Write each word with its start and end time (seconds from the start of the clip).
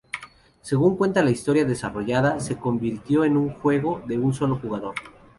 Según 0.63 0.97
cuenta 0.97 1.23
la 1.23 1.29
historia 1.29 1.63
desarrollada, 1.63 2.39
se 2.39 2.57
convirtió 2.57 3.23
en 3.23 3.37
un 3.37 3.49
juego 3.53 4.01
de 4.07 4.17
un 4.17 4.33
solo 4.33 4.57
jugador. 4.57 4.95